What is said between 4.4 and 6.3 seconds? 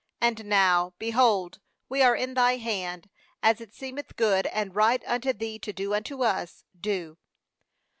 and right unto thee to do unto